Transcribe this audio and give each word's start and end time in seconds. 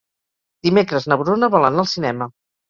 Dimecres 0.67 1.05
na 1.11 1.17
Bruna 1.25 1.51
vol 1.57 1.69
anar 1.69 1.85
al 1.85 1.91
cinema. 1.93 2.31